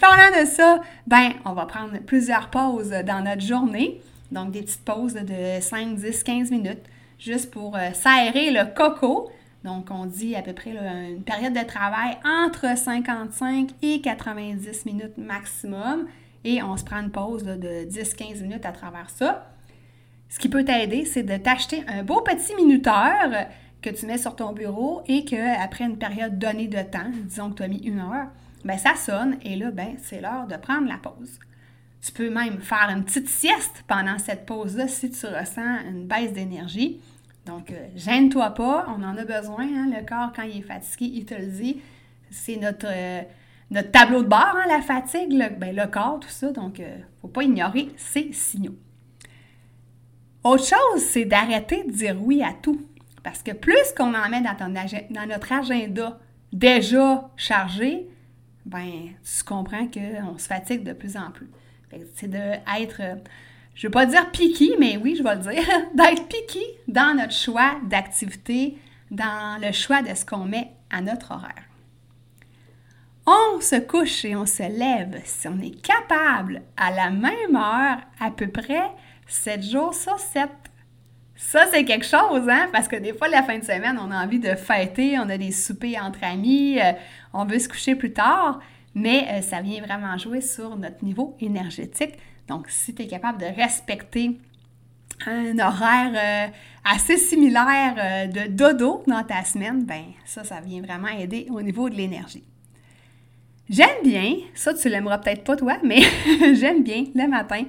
Parlant 0.00 0.40
de 0.40 0.46
ça, 0.46 0.80
ben, 1.06 1.32
on 1.44 1.52
va 1.52 1.66
prendre 1.66 1.98
plusieurs 2.00 2.50
pauses 2.50 2.90
dans 2.90 3.22
notre 3.22 3.42
journée. 3.42 4.00
Donc, 4.30 4.50
des 4.50 4.62
petites 4.62 4.84
pauses 4.84 5.14
de 5.14 5.60
5, 5.60 5.96
10, 5.96 6.22
15 6.22 6.50
minutes, 6.50 6.82
juste 7.18 7.50
pour 7.50 7.76
euh, 7.76 7.92
s'aérer 7.92 8.50
le 8.50 8.74
coco. 8.74 9.30
Donc, 9.64 9.90
on 9.90 10.06
dit 10.06 10.34
à 10.34 10.42
peu 10.42 10.52
près 10.52 10.70
une 10.70 11.22
période 11.22 11.52
de 11.52 11.64
travail 11.64 12.16
entre 12.24 12.76
55 12.76 13.70
et 13.82 14.00
90 14.00 14.86
minutes 14.86 15.18
maximum. 15.18 16.06
Et 16.44 16.62
on 16.62 16.76
se 16.76 16.84
prend 16.84 17.00
une 17.00 17.10
pause 17.10 17.42
de 17.42 17.84
10-15 17.88 18.42
minutes 18.42 18.64
à 18.64 18.72
travers 18.72 19.10
ça. 19.10 19.55
Ce 20.28 20.38
qui 20.38 20.48
peut 20.48 20.64
t'aider, 20.64 21.04
c'est 21.04 21.22
de 21.22 21.36
t'acheter 21.36 21.84
un 21.88 22.02
beau 22.02 22.20
petit 22.22 22.54
minuteur 22.56 23.48
que 23.80 23.90
tu 23.90 24.06
mets 24.06 24.18
sur 24.18 24.34
ton 24.34 24.52
bureau 24.52 25.02
et 25.06 25.24
qu'après 25.24 25.84
une 25.84 25.98
période 25.98 26.38
donnée 26.38 26.68
de 26.68 26.82
temps, 26.82 27.10
disons 27.24 27.50
que 27.50 27.56
tu 27.56 27.62
as 27.62 27.68
mis 27.68 27.78
une 27.78 28.00
heure, 28.00 28.28
ben 28.64 28.78
ça 28.78 28.94
sonne 28.96 29.36
et 29.42 29.56
là, 29.56 29.70
ben, 29.70 29.94
c'est 30.02 30.20
l'heure 30.20 30.46
de 30.46 30.56
prendre 30.56 30.88
la 30.88 30.96
pause. 30.96 31.38
Tu 32.02 32.12
peux 32.12 32.30
même 32.30 32.60
faire 32.60 32.88
une 32.90 33.04
petite 33.04 33.28
sieste 33.28 33.84
pendant 33.86 34.18
cette 34.18 34.46
pause-là 34.46 34.88
si 34.88 35.10
tu 35.10 35.26
ressens 35.26 35.80
une 35.88 36.06
baisse 36.06 36.32
d'énergie. 36.32 37.00
Donc, 37.46 37.70
euh, 37.70 37.86
gêne-toi 37.94 38.50
pas, 38.50 38.86
on 38.88 39.02
en 39.02 39.16
a 39.16 39.24
besoin. 39.24 39.64
Hein, 39.64 39.90
le 39.96 40.04
corps, 40.04 40.32
quand 40.34 40.42
il 40.42 40.58
est 40.58 40.62
fatigué, 40.62 41.12
il 41.14 41.24
te 41.24 41.34
le 41.34 41.46
dit. 41.46 41.80
C'est 42.30 42.56
notre, 42.56 42.86
euh, 42.88 43.22
tableau 43.92 44.22
de 44.22 44.28
bord, 44.28 44.56
hein, 44.56 44.68
la 44.68 44.82
fatigue, 44.82 45.32
le, 45.32 45.48
ben, 45.48 45.74
le 45.74 45.86
corps, 45.86 46.18
tout 46.20 46.28
ça. 46.28 46.50
Donc, 46.50 46.80
il 46.80 46.84
euh, 46.84 46.96
ne 46.96 47.20
faut 47.22 47.28
pas 47.28 47.44
ignorer 47.44 47.88
ces 47.96 48.32
signaux. 48.32 48.76
Autre 50.46 50.64
chose, 50.64 51.02
c'est 51.02 51.24
d'arrêter 51.24 51.82
de 51.82 51.90
dire 51.90 52.16
oui 52.22 52.40
à 52.40 52.52
tout. 52.52 52.80
Parce 53.24 53.42
que 53.42 53.50
plus 53.50 53.92
qu'on 53.96 54.14
en 54.14 54.28
met 54.28 54.40
dans, 54.40 54.56
dans 54.56 55.26
notre 55.28 55.52
agenda 55.52 56.20
déjà 56.52 57.28
chargé, 57.36 58.06
ben, 58.64 59.08
tu 59.24 59.42
comprends 59.42 59.88
qu'on 59.88 60.38
se 60.38 60.46
fatigue 60.46 60.84
de 60.84 60.92
plus 60.92 61.16
en 61.16 61.32
plus. 61.32 61.50
C'est 62.14 62.30
d'être, 62.30 63.02
je 63.74 63.80
ne 63.80 63.88
veux 63.88 63.90
pas 63.90 64.06
dire 64.06 64.30
piqué, 64.30 64.76
mais 64.78 64.96
oui, 64.96 65.16
je 65.18 65.24
vais 65.24 65.34
le 65.34 65.40
dire, 65.40 65.68
d'être 65.94 66.28
piqué 66.28 66.62
dans 66.86 67.16
notre 67.16 67.32
choix 67.32 67.80
d'activité, 67.84 68.78
dans 69.10 69.60
le 69.60 69.72
choix 69.72 70.00
de 70.02 70.14
ce 70.14 70.24
qu'on 70.24 70.44
met 70.44 70.70
à 70.90 71.00
notre 71.00 71.32
horaire. 71.32 71.64
On 73.26 73.60
se 73.60 73.80
couche 73.80 74.24
et 74.24 74.36
on 74.36 74.46
se 74.46 74.62
lève 74.62 75.20
si 75.24 75.48
on 75.48 75.58
est 75.58 75.82
capable 75.82 76.62
à 76.76 76.92
la 76.92 77.10
même 77.10 77.56
heure 77.56 77.98
à 78.20 78.30
peu 78.30 78.46
près 78.46 78.92
7 79.26 79.62
jours 79.62 79.94
sur 79.94 80.18
7. 80.18 80.48
Ça, 81.34 81.66
c'est 81.70 81.84
quelque 81.84 82.06
chose, 82.06 82.48
hein? 82.48 82.68
Parce 82.72 82.88
que 82.88 82.96
des 82.96 83.12
fois, 83.12 83.28
la 83.28 83.42
fin 83.42 83.58
de 83.58 83.64
semaine, 83.64 83.98
on 84.00 84.10
a 84.10 84.24
envie 84.24 84.38
de 84.38 84.54
fêter, 84.54 85.18
on 85.18 85.28
a 85.28 85.36
des 85.36 85.52
soupers 85.52 86.02
entre 86.02 86.24
amis, 86.24 86.80
euh, 86.80 86.92
on 87.34 87.44
veut 87.44 87.58
se 87.58 87.68
coucher 87.68 87.94
plus 87.94 88.12
tard, 88.12 88.60
mais 88.94 89.26
euh, 89.30 89.42
ça 89.42 89.60
vient 89.60 89.82
vraiment 89.82 90.16
jouer 90.16 90.40
sur 90.40 90.76
notre 90.76 91.04
niveau 91.04 91.36
énergétique. 91.40 92.14
Donc, 92.48 92.70
si 92.70 92.94
tu 92.94 93.02
es 93.02 93.06
capable 93.06 93.38
de 93.38 93.46
respecter 93.46 94.38
un 95.26 95.58
horaire 95.58 96.12
euh, 96.14 96.52
assez 96.84 97.18
similaire 97.18 98.28
de 98.28 98.48
dodo 98.48 99.02
dans 99.06 99.22
ta 99.24 99.44
semaine, 99.44 99.84
ben 99.84 100.04
ça, 100.24 100.44
ça 100.44 100.60
vient 100.60 100.80
vraiment 100.80 101.08
aider 101.08 101.48
au 101.50 101.60
niveau 101.60 101.90
de 101.90 101.96
l'énergie. 101.96 102.44
J'aime 103.68 104.02
bien, 104.04 104.36
ça 104.54 104.72
tu 104.74 104.88
l'aimeras 104.88 105.18
peut-être 105.18 105.42
pas 105.42 105.56
toi, 105.56 105.76
mais 105.82 106.00
j'aime 106.54 106.82
bien 106.82 107.04
le 107.14 107.28
matin 107.28 107.64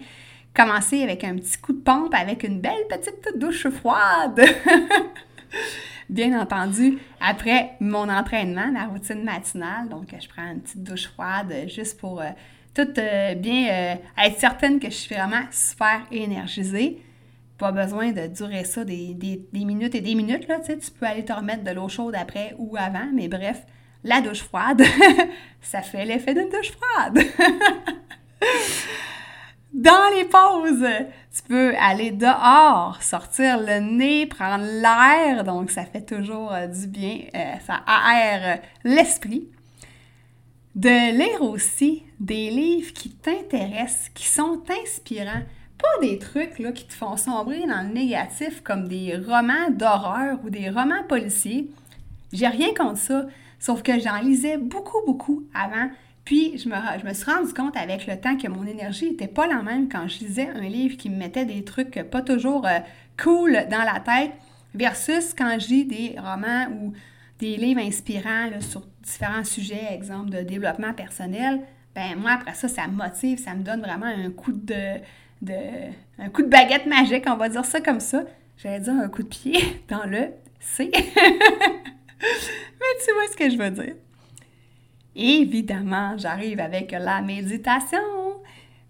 commencer 0.57 1.03
avec 1.03 1.23
un 1.23 1.35
petit 1.35 1.57
coup 1.59 1.73
de 1.73 1.81
pompe 1.81 2.13
avec 2.15 2.43
une 2.43 2.59
belle 2.59 2.87
petite 2.89 3.37
douche 3.37 3.67
froide. 3.69 4.41
bien 6.09 6.39
entendu, 6.39 6.97
après 7.21 7.73
mon 7.79 8.09
entraînement, 8.09 8.71
la 8.73 8.85
routine 8.85 9.23
matinale, 9.23 9.87
donc 9.87 10.07
je 10.19 10.27
prends 10.27 10.51
une 10.51 10.61
petite 10.61 10.83
douche 10.83 11.07
froide 11.09 11.53
juste 11.67 11.99
pour 11.99 12.21
euh, 12.21 12.29
tout 12.73 12.87
euh, 12.97 13.35
bien 13.35 13.69
euh, 13.69 13.95
être 14.25 14.39
certaine 14.39 14.79
que 14.79 14.89
je 14.89 14.95
suis 14.95 15.13
vraiment 15.13 15.43
super 15.51 16.01
énergisée. 16.11 17.03
Pas 17.59 17.71
besoin 17.71 18.11
de 18.11 18.25
durer 18.27 18.63
ça 18.63 18.83
des, 18.83 19.15
minutes 19.53 19.93
et 19.93 20.01
des 20.01 20.15
minutes, 20.15 20.47
là, 20.47 20.59
tu 20.59 20.91
peux 20.91 21.05
aller 21.05 21.25
te 21.25 21.33
remettre 21.33 21.63
de 21.63 21.71
l'eau 21.71 21.87
chaude 21.87 22.15
après 22.15 22.55
ou 22.57 22.75
avant, 22.77 23.09
mais 23.13 23.27
bref, 23.27 23.63
la 24.03 24.21
douche 24.21 24.43
froide, 24.43 24.81
ça 25.61 25.81
fait 25.81 26.05
l'effet 26.05 26.33
d'une 26.33 26.49
douche 26.49 26.71
froide. 26.71 27.19
Dans 29.77 30.09
les 30.15 30.25
pauses, 30.25 30.89
tu 31.31 31.43
peux 31.47 31.75
aller 31.79 32.09
dehors, 32.09 32.97
sortir 33.03 33.59
le 33.59 33.79
nez, 33.79 34.25
prendre 34.25 34.63
l'air, 34.63 35.43
donc 35.43 35.69
ça 35.69 35.85
fait 35.85 36.01
toujours 36.01 36.51
euh, 36.51 36.65
du 36.65 36.87
bien, 36.87 37.19
euh, 37.35 37.53
ça 37.63 37.83
aère 37.85 38.59
l'esprit. 38.83 39.47
De 40.73 41.15
lire 41.15 41.43
aussi 41.43 42.01
des 42.19 42.49
livres 42.49 42.91
qui 42.91 43.11
t'intéressent, 43.11 44.09
qui 44.15 44.25
sont 44.25 44.63
inspirants, 44.81 45.43
pas 45.77 46.01
des 46.01 46.17
trucs 46.17 46.55
qui 46.73 46.87
te 46.87 46.93
font 46.95 47.15
sombrer 47.15 47.67
dans 47.67 47.87
le 47.87 47.93
négatif 47.93 48.63
comme 48.63 48.87
des 48.87 49.15
romans 49.15 49.69
d'horreur 49.69 50.39
ou 50.43 50.49
des 50.49 50.71
romans 50.71 51.03
policiers. 51.07 51.69
J'ai 52.33 52.47
rien 52.47 52.73
contre 52.75 52.97
ça, 52.97 53.27
sauf 53.59 53.83
que 53.83 53.99
j'en 53.99 54.21
lisais 54.21 54.57
beaucoup, 54.57 55.05
beaucoup 55.05 55.43
avant 55.53 55.91
puis, 56.27 56.57
je 56.57 56.67
me, 56.67 57.13
suis 57.13 57.31
rendu 57.31 57.53
compte 57.53 57.77
avec 57.77 58.05
le 58.05 58.19
temps 58.19 58.35
que 58.35 58.49
mon 58.49 58.67
énergie 58.67 59.11
n'était 59.11 59.29
pas 59.29 59.47
la 59.47 59.61
même 59.61 59.87
quand 59.87 60.09
je 60.09 60.19
lisais 60.19 60.49
un 60.49 60.67
livre 60.67 60.97
qui 60.97 61.09
me 61.09 61.15
mettait 61.15 61.45
des 61.45 61.63
trucs 61.63 62.03
pas 62.11 62.21
toujours 62.21 62.67
euh, 62.67 62.79
cool 63.17 63.53
dans 63.71 63.85
la 63.85 64.01
tête 64.01 64.33
versus 64.75 65.33
quand 65.33 65.57
je 65.57 65.67
lis 65.69 65.85
des 65.85 66.15
romans 66.19 66.67
ou 66.81 66.91
des 67.39 67.55
livres 67.55 67.79
inspirants 67.79 68.49
sur 68.59 68.85
différents 69.01 69.45
sujets, 69.45 69.87
exemple 69.93 70.29
de 70.29 70.41
développement 70.41 70.91
personnel. 70.91 71.61
Ben 71.95 72.17
moi, 72.17 72.31
après 72.31 72.55
ça, 72.55 72.67
ça 72.67 72.87
me 72.87 72.97
motive, 72.97 73.39
ça 73.39 73.55
me 73.55 73.63
donne 73.63 73.79
vraiment 73.79 74.07
un 74.07 74.29
coup 74.29 74.51
de, 74.51 74.97
de 75.41 75.55
un 76.19 76.27
coup 76.27 76.41
de 76.41 76.49
baguette 76.49 76.87
magique, 76.87 77.23
on 77.27 77.37
va 77.37 77.47
dire 77.47 77.63
ça 77.63 77.79
comme 77.79 78.01
ça. 78.01 78.25
J'allais 78.57 78.81
dire 78.81 78.95
un 78.95 79.07
coup 79.07 79.23
de 79.23 79.29
pied 79.29 79.81
dans 79.87 80.03
le 80.03 80.27
C. 80.59 80.91
Mais 80.93 80.99
tu 83.05 83.13
vois 83.13 83.27
ce 83.31 83.37
que 83.37 83.49
je 83.49 83.57
veux 83.57 83.71
dire. 83.71 83.95
Évidemment, 85.17 86.15
j'arrive 86.17 86.59
avec 86.59 86.91
la 86.91 87.21
méditation. 87.21 87.97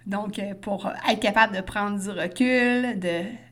Donc, 0.05 0.39
euh, 0.39 0.53
pour 0.61 0.91
être 1.09 1.19
capable 1.21 1.55
de 1.55 1.61
prendre 1.61 1.99
du 1.99 2.09
recul, 2.09 2.99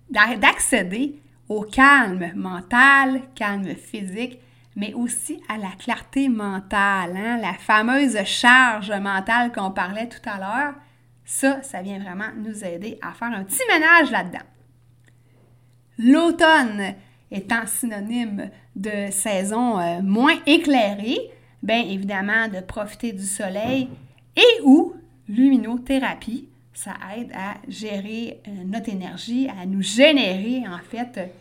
d'accéder 0.09 1.19
au 1.47 1.61
calme 1.61 2.31
mental, 2.35 3.21
calme 3.33 3.75
physique, 3.75 4.39
mais 4.75 4.93
aussi 4.93 5.41
à 5.47 5.57
la 5.57 5.71
clarté 5.79 6.27
mentale, 6.27 7.15
hein, 7.15 7.37
la 7.41 7.53
fameuse 7.53 8.21
charge 8.25 8.91
mentale 8.91 9.53
qu'on 9.53 9.71
parlait 9.71 10.09
tout 10.09 10.29
à 10.29 10.37
l'heure. 10.37 10.73
Ça, 11.23 11.61
ça 11.63 11.81
vient 11.81 11.99
vraiment 11.99 12.29
nous 12.37 12.63
aider 12.63 12.99
à 13.01 13.13
faire 13.13 13.31
un 13.31 13.45
petit 13.45 13.63
ménage 13.71 14.11
là-dedans. 14.11 14.45
L'automne 15.97 16.95
étant 17.31 17.65
synonyme 17.65 18.49
de 18.75 19.11
saison 19.11 19.79
euh, 19.79 20.01
moins 20.01 20.35
éclairée, 20.45 21.31
bien 21.65 21.81
évidemment 21.81 22.47
de 22.47 22.59
profiter 22.61 23.11
du 23.11 23.25
soleil 23.25 23.89
et 24.35 24.61
ou 24.63 24.93
luminothérapie. 25.27 26.47
Ça 26.73 26.93
aide 27.17 27.31
à 27.33 27.55
gérer 27.67 28.41
euh, 28.47 28.51
notre 28.65 28.89
énergie, 28.89 29.49
à 29.49 29.65
nous 29.65 29.81
générer 29.81 30.63
en 30.67 30.79
fait 30.79 31.31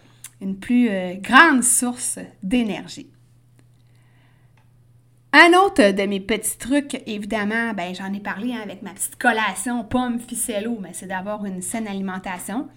une 0.40 0.56
plus 0.56 0.88
euh, 0.88 1.14
grande 1.14 1.62
source 1.62 2.18
d'énergie. 2.42 3.08
Un 5.32 5.52
autre 5.58 5.90
de 5.90 6.02
mes 6.06 6.20
petits 6.20 6.56
trucs, 6.56 7.02
évidemment, 7.06 7.72
ben, 7.74 7.92
j'en 7.92 8.12
ai 8.12 8.20
parlé 8.20 8.52
hein, 8.52 8.60
avec 8.62 8.82
ma 8.82 8.90
petite 8.90 9.16
collation 9.16 9.82
pomme 9.82 10.20
ficello, 10.20 10.78
mais 10.80 10.90
c'est 10.92 11.08
d'avoir 11.08 11.44
une 11.44 11.60
saine 11.60 11.88
alimentation. 11.88 12.68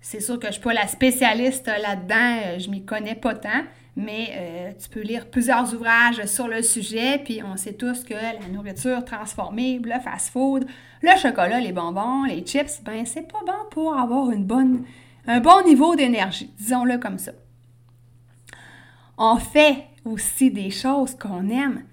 C'est 0.00 0.20
sûr 0.20 0.40
que 0.40 0.46
je 0.46 0.48
ne 0.48 0.52
suis 0.54 0.62
pas 0.62 0.74
la 0.74 0.88
spécialiste 0.88 1.68
là-dedans, 1.68 2.40
euh, 2.44 2.58
je 2.58 2.68
m'y 2.70 2.84
connais 2.84 3.14
pas 3.14 3.36
tant, 3.36 3.62
mais 3.96 4.28
euh, 4.32 4.72
tu 4.78 4.88
peux 4.90 5.00
lire 5.00 5.26
plusieurs 5.30 5.74
ouvrages 5.74 6.24
sur 6.26 6.46
le 6.46 6.62
sujet, 6.62 7.18
puis 7.24 7.40
on 7.42 7.56
sait 7.56 7.72
tous 7.72 8.04
que 8.04 8.14
la 8.14 8.48
nourriture 8.52 9.04
transformée, 9.04 9.80
le 9.82 9.98
fast-food, 10.00 10.66
le 11.02 11.18
chocolat, 11.18 11.60
les 11.60 11.72
bonbons, 11.72 12.24
les 12.24 12.42
chips, 12.42 12.82
ben 12.84 13.04
c'est 13.06 13.26
pas 13.26 13.40
bon 13.46 13.68
pour 13.70 13.96
avoir 13.96 14.28
un 14.28 15.40
bon 15.40 15.62
niveau 15.64 15.96
d'énergie, 15.96 16.52
disons-le 16.58 16.98
comme 16.98 17.18
ça. 17.18 17.32
On 19.18 19.36
fait 19.36 19.86
aussi 20.04 20.50
des 20.50 20.70
choses 20.70 21.14
qu'on 21.14 21.48
aime. 21.48 21.84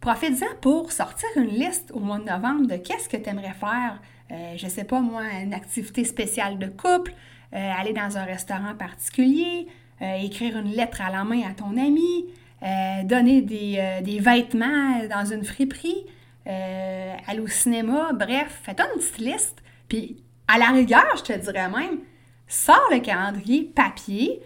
Profite-en 0.00 0.56
pour 0.60 0.90
sortir 0.90 1.28
une 1.36 1.50
liste 1.50 1.92
au 1.92 2.00
mois 2.00 2.18
de 2.18 2.24
novembre 2.24 2.66
de 2.66 2.76
qu'est-ce 2.76 3.08
que 3.08 3.16
tu 3.16 3.28
aimerais 3.30 3.54
faire. 3.54 4.00
Euh, 4.32 4.54
je 4.56 4.66
sais 4.66 4.84
pas 4.84 5.00
moi, 5.00 5.22
une 5.42 5.54
activité 5.54 6.04
spéciale 6.04 6.58
de 6.58 6.66
couple, 6.66 7.14
euh, 7.54 7.72
aller 7.78 7.92
dans 7.92 8.18
un 8.18 8.24
restaurant 8.24 8.74
particulier, 8.74 9.68
euh, 10.02 10.16
écrire 10.16 10.58
une 10.58 10.72
lettre 10.72 11.00
à 11.00 11.10
la 11.10 11.22
main 11.22 11.42
à 11.48 11.54
ton 11.54 11.76
ami, 11.76 12.26
euh, 12.62 13.04
donner 13.04 13.40
des, 13.40 13.76
euh, 13.78 14.00
des, 14.00 14.18
vêtements 14.18 14.98
dans 15.08 15.24
une 15.24 15.44
friperie, 15.44 16.06
aller 16.44 17.38
au 17.38 17.46
cinéma, 17.46 18.10
bref, 18.12 18.62
fais-toi 18.64 18.86
une 18.92 19.00
petite 19.00 19.18
liste. 19.18 19.62
Puis, 19.88 20.16
à 20.48 20.58
la 20.58 20.70
rigueur, 20.70 21.06
je 21.16 21.22
te 21.22 21.32
dirais 21.38 21.68
même, 21.68 22.00
sors 22.48 22.88
le 22.90 22.98
calendrier 22.98 23.62
papier, 23.62 24.40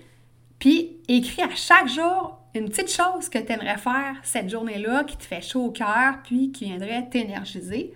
puis 0.59 0.99
écris 1.09 1.41
à 1.41 1.55
chaque 1.55 1.89
jour 1.89 2.39
une 2.55 2.69
petite 2.69 2.93
chose 2.93 3.31
que 3.31 3.39
tu 3.39 3.51
aimerais 3.51 3.79
faire 3.79 4.17
cette 4.23 4.51
journée-là 4.51 5.05
qui 5.05 5.17
te 5.17 5.23
fait 5.23 5.41
chaud 5.41 5.65
au 5.65 5.71
cœur, 5.71 6.19
puis 6.23 6.53
qui 6.53 6.67
viendrait 6.67 7.09
t'énergiser. 7.09 7.95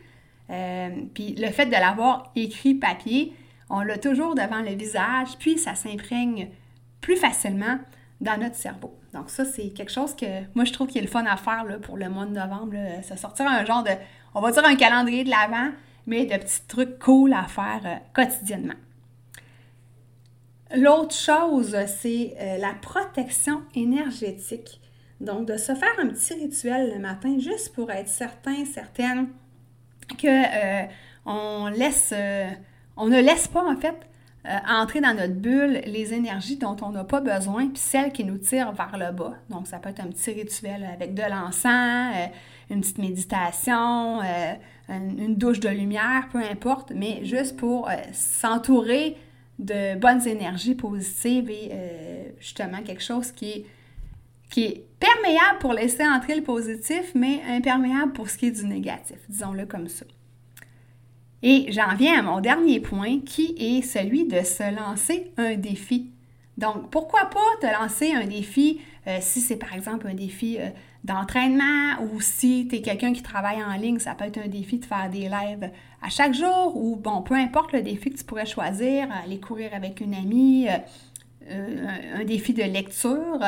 puis 0.49 1.35
le 1.37 1.49
fait 1.50 1.67
de 1.67 1.73
l'avoir 1.73 2.33
écrit 2.37 2.75
papier, 2.75 3.35
on 3.69 3.83
l'a 3.83 3.99
toujours 3.99 4.35
devant 4.35 4.62
le 4.62 4.75
visage, 4.75 5.37
puis 5.38 5.59
ça 5.59 5.75
s'imprègne 5.75 6.49
plus 7.00 7.16
facilement 7.16 7.78
dans 8.21 8.38
notre 8.38 8.57
cerveau. 8.57 8.95
Donc 9.12 9.30
ça, 9.30 9.45
c'est 9.45 9.71
quelque 9.71 9.92
chose 9.92 10.14
que 10.14 10.26
moi, 10.54 10.64
je 10.64 10.73
trouve 10.73 10.88
qu'il 10.88 10.99
est 10.99 11.04
le 11.04 11.11
fun 11.11 11.25
à 11.25 11.37
faire 11.37 11.64
là, 11.64 11.78
pour 11.78 11.97
le 11.97 12.09
mois 12.09 12.26
de 12.26 12.33
novembre. 12.33 12.76
Ça 13.02 13.16
sortira 13.16 13.50
un 13.50 13.64
genre 13.64 13.83
de, 13.83 13.90
on 14.35 14.40
va 14.40 14.52
dire 14.52 14.64
un 14.64 14.76
calendrier 14.76 15.25
de 15.25 15.30
l'avant, 15.30 15.71
mais 16.07 16.26
de 16.26 16.37
petits 16.37 16.62
trucs 16.69 16.99
cool 16.99 17.33
à 17.33 17.45
faire 17.45 17.80
euh, 17.85 17.97
quotidiennement. 18.12 18.75
L'autre 20.76 21.14
chose, 21.14 21.76
c'est 21.87 22.35
euh, 22.38 22.59
la 22.59 22.75
protection 22.75 23.62
énergétique. 23.75 24.80
Donc, 25.21 25.47
de 25.47 25.57
se 25.57 25.75
faire 25.75 25.92
un 25.99 26.09
petit 26.09 26.35
rituel 26.35 26.92
le 26.95 27.00
matin 27.00 27.37
juste 27.38 27.75
pour 27.75 27.90
être 27.90 28.09
certain, 28.09 28.64
certaine 28.64 29.28
que 30.16 30.26
euh, 30.26 30.87
on 31.26 31.69
laisse, 31.69 32.14
on 32.97 33.07
ne 33.07 33.21
laisse 33.21 33.47
pas 33.47 33.62
en 33.62 33.76
fait 33.76 33.97
euh, 34.47 34.56
entrer 34.66 35.02
dans 35.02 35.12
notre 35.14 35.35
bulle 35.35 35.82
les 35.85 36.14
énergies 36.14 36.56
dont 36.56 36.76
on 36.80 36.90
n'a 36.90 37.04
pas 37.04 37.20
besoin, 37.20 37.68
puis 37.68 37.78
celles 37.78 38.11
qui 38.11 38.25
nous 38.25 38.38
tirent 38.38 38.73
vers 38.73 38.97
le 38.97 39.12
bas. 39.12 39.35
Donc, 39.50 39.66
ça 39.66 39.78
peut 39.78 39.90
être 39.90 40.00
un 40.00 40.09
petit 40.09 40.32
rituel 40.32 40.88
avec 40.94 41.12
de 41.12 41.23
l'encens, 41.23 42.14
euh, 42.16 42.26
une 42.70 42.80
petite 42.80 42.97
méditation, 42.97 44.20
euh, 44.23 44.54
une, 44.88 45.37
douche 45.37 45.61
de 45.61 45.68
lumière, 45.68 46.28
peu 46.32 46.38
importe, 46.38 46.90
mais 46.94 47.23
juste 47.23 47.56
pour 47.56 47.90
s'entourer 48.12 49.18
de 49.59 49.99
bonnes 49.99 50.26
énergies 50.26 50.75
positives 50.75 51.50
et 51.50 52.35
justement 52.40 52.82
quelque 52.82 53.02
chose 53.02 53.30
qui 53.32 53.50
est, 53.50 53.66
qui 54.50 54.64
est 54.64 54.85
perméable 54.99 55.59
pour 55.61 55.75
laisser 55.75 56.04
entrer 56.06 56.35
le 56.35 56.42
positif, 56.42 57.12
mais 57.14 57.40
imperméable 57.49 58.12
pour 58.12 58.30
ce 58.30 58.38
qui 58.38 58.47
est 58.47 58.50
du 58.50 58.66
négatif, 58.66 59.18
disons-le 59.28 59.66
comme 59.66 59.88
ça. 59.88 60.06
Et 61.42 61.73
j'en 61.73 61.94
viens 61.97 62.18
à 62.18 62.23
mon 62.23 62.40
dernier 62.40 62.80
point 62.80 63.20
qui 63.20 63.54
est 63.59 63.82
celui 63.82 64.26
de 64.26 64.42
se 64.42 64.75
lancer 64.75 65.32
un 65.38 65.54
défi. 65.54 66.11
Donc, 66.59 66.90
pourquoi 66.90 67.30
pas 67.30 67.38
te 67.61 67.66
lancer 67.66 68.12
un 68.12 68.26
défi 68.26 68.80
euh, 69.06 69.16
si 69.20 69.40
c'est 69.40 69.56
par 69.56 69.75
exemple 69.75 70.06
un 70.06 70.14
défi 70.14 70.59
euh, 70.59 70.68
d'entraînement 71.04 72.02
ou 72.02 72.20
si 72.20 72.68
tu 72.68 72.76
es 72.76 72.82
quelqu'un 72.82 73.14
qui 73.14 73.23
travaille 73.23 73.64
en 73.64 73.73
ligne, 73.73 73.99
ça 73.99 74.14
peut 74.14 74.26
être 74.26 74.38
un 74.38 74.49
défi 74.49 74.78
de 74.78 74.85
faire 74.85 75.09
des 75.09 75.30
lives 75.30 75.70
à 76.02 76.11
chaque 76.11 76.35
jour 76.35 76.76
ou 76.76 76.97
bon, 76.97 77.23
peu 77.23 77.35
importe 77.35 77.73
le 77.73 77.80
défi 77.80 78.11
que 78.11 78.18
tu 78.18 78.25
pourrais 78.25 78.44
choisir, 78.44 79.09
aller 79.25 79.40
courir 79.40 79.70
avec 79.73 80.02
une 80.02 80.12
amie, 80.12 80.68
euh, 81.49 81.87
un 82.16 82.25
défi 82.25 82.52
de 82.52 82.62
lecture. 82.62 83.40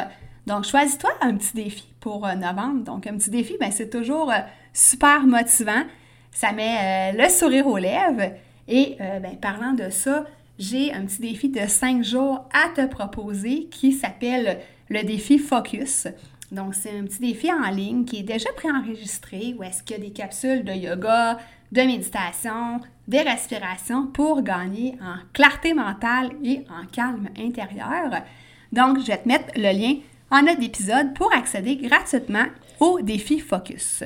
Donc, 0.46 0.64
choisis-toi 0.64 1.10
un 1.20 1.36
petit 1.36 1.54
défi 1.54 1.86
pour 2.00 2.26
novembre. 2.26 2.82
Donc, 2.84 3.06
un 3.06 3.18
petit 3.18 3.30
défi, 3.30 3.56
ben, 3.60 3.70
c'est 3.70 3.90
toujours 3.90 4.32
super 4.72 5.26
motivant. 5.26 5.84
Ça 6.32 6.52
met 6.52 7.12
le 7.12 7.28
sourire 7.28 7.66
aux 7.66 7.78
lèvres. 7.78 8.32
Et 8.66 8.96
ben, 8.98 9.36
parlant 9.40 9.74
de 9.74 9.90
ça, 9.90 10.24
j'ai 10.58 10.92
un 10.92 11.04
petit 11.06 11.20
défi 11.20 11.48
de 11.48 11.66
5 11.66 12.02
jours 12.02 12.48
à 12.52 12.68
te 12.74 12.86
proposer 12.86 13.68
qui 13.70 13.92
s'appelle 13.92 14.58
le 14.88 15.02
défi 15.02 15.38
Focus. 15.38 16.08
Donc, 16.50 16.74
c'est 16.74 16.96
un 16.98 17.04
petit 17.04 17.20
défi 17.20 17.50
en 17.50 17.70
ligne 17.70 18.04
qui 18.04 18.18
est 18.18 18.22
déjà 18.22 18.50
préenregistré 18.54 19.54
où 19.58 19.62
est-ce 19.62 19.82
qu'il 19.82 19.96
y 19.96 20.00
a 20.00 20.02
des 20.02 20.12
capsules 20.12 20.64
de 20.64 20.72
yoga, 20.72 21.38
de 21.72 21.80
méditation, 21.80 22.80
des 23.08 23.22
respirations 23.22 24.06
pour 24.06 24.42
gagner 24.42 24.96
en 25.02 25.16
clarté 25.32 25.72
mentale 25.72 26.30
et 26.44 26.64
en 26.70 26.86
calme 26.86 27.28
intérieur. 27.38 28.22
Donc, 28.70 29.00
je 29.00 29.06
vais 29.06 29.18
te 29.18 29.28
mettre 29.28 29.46
le 29.56 29.72
lien 29.72 29.94
en 30.30 30.42
note 30.42 30.60
d'épisode 30.60 31.14
pour 31.14 31.32
accéder 31.34 31.76
gratuitement 31.76 32.46
au 32.80 33.00
défi 33.00 33.38
Focus. 33.38 34.04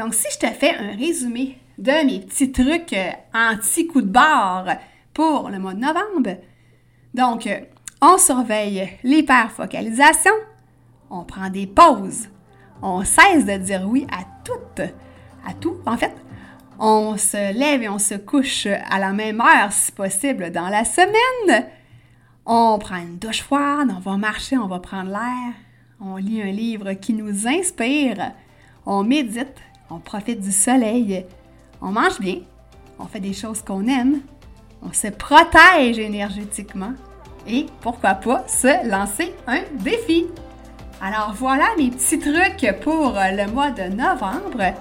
Donc, 0.00 0.14
si 0.14 0.24
je 0.32 0.38
te 0.38 0.46
fais 0.46 0.74
un 0.76 0.96
résumé 0.96 1.58
de 1.76 2.06
mes 2.06 2.20
petits 2.20 2.50
trucs 2.50 2.94
euh, 2.94 3.10
anti-coup 3.34 4.00
de 4.00 4.06
barre 4.06 4.78
pour 5.12 5.50
le 5.50 5.58
mois 5.58 5.74
de 5.74 5.80
novembre, 5.80 6.38
donc, 7.12 7.46
on 8.00 8.16
surveille 8.16 8.96
l'hyperfocalisation, 9.04 10.32
on 11.10 11.24
prend 11.24 11.50
des 11.50 11.66
pauses, 11.66 12.28
on 12.80 13.04
cesse 13.04 13.44
de 13.44 13.58
dire 13.58 13.82
oui 13.86 14.06
à 14.10 14.24
tout, 14.42 14.82
à 15.46 15.52
tout 15.52 15.76
en 15.84 15.98
fait. 15.98 16.16
On 16.78 17.18
se 17.18 17.52
lève 17.52 17.82
et 17.82 17.90
on 17.90 17.98
se 17.98 18.14
couche 18.14 18.68
à 18.88 18.98
la 18.98 19.12
même 19.12 19.42
heure 19.42 19.70
si 19.70 19.92
possible 19.92 20.50
dans 20.50 20.70
la 20.70 20.86
semaine. 20.86 21.66
On 22.46 22.78
prend 22.78 22.96
une 22.96 23.18
douche 23.18 23.42
froide, 23.42 23.90
on 23.94 24.00
va 24.00 24.16
marcher, 24.16 24.56
on 24.56 24.66
va 24.66 24.78
prendre 24.78 25.10
l'air, 25.10 25.52
on 26.00 26.16
lit 26.16 26.40
un 26.40 26.52
livre 26.52 26.94
qui 26.94 27.12
nous 27.12 27.46
inspire, 27.46 28.32
on 28.86 29.04
médite, 29.04 29.60
on 29.90 29.98
profite 29.98 30.40
du 30.40 30.52
soleil, 30.52 31.24
on 31.82 31.90
mange 31.90 32.18
bien, 32.20 32.36
on 32.98 33.06
fait 33.06 33.20
des 33.20 33.32
choses 33.32 33.62
qu'on 33.62 33.86
aime, 33.86 34.20
on 34.82 34.92
se 34.92 35.08
protège 35.08 35.98
énergétiquement 35.98 36.92
et 37.46 37.66
pourquoi 37.80 38.14
pas 38.14 38.44
se 38.46 38.88
lancer 38.88 39.34
un 39.46 39.62
défi. 39.82 40.26
Alors 41.02 41.32
voilà 41.34 41.64
mes 41.78 41.90
petits 41.90 42.18
trucs 42.18 42.80
pour 42.80 43.14
le 43.14 43.50
mois 43.50 43.70
de 43.70 43.84
novembre. 43.84 44.74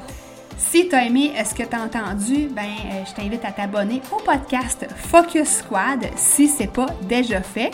Si 0.57 0.89
tu 0.89 0.95
as 0.95 1.05
aimé 1.05 1.31
ce 1.45 1.55
que 1.55 1.63
tu 1.63 1.73
as 1.73 1.81
entendu, 1.81 2.49
ben, 2.51 2.63
euh, 2.63 3.05
je 3.07 3.13
t'invite 3.13 3.45
à 3.45 3.51
t'abonner 3.51 4.01
au 4.11 4.17
podcast 4.17 4.85
Focus 4.93 5.59
Squad 5.59 6.05
si 6.17 6.49
ce 6.49 6.63
n'est 6.63 6.67
pas 6.67 6.87
déjà 7.03 7.41
fait. 7.41 7.71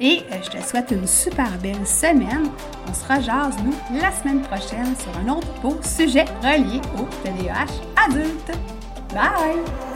Et 0.00 0.22
euh, 0.32 0.36
je 0.42 0.50
te 0.50 0.62
souhaite 0.62 0.90
une 0.90 1.06
super 1.06 1.50
belle 1.62 1.86
semaine. 1.86 2.50
On 2.88 2.94
se 2.94 3.04
rejase, 3.04 3.56
nous, 3.64 4.00
la 4.00 4.10
semaine 4.12 4.42
prochaine 4.42 4.94
sur 4.96 5.16
un 5.18 5.28
autre 5.36 5.48
beau 5.62 5.76
sujet 5.82 6.24
relié 6.42 6.80
au 6.98 7.04
TDAH 7.22 8.08
adulte. 8.08 8.50
Bye! 9.12 9.93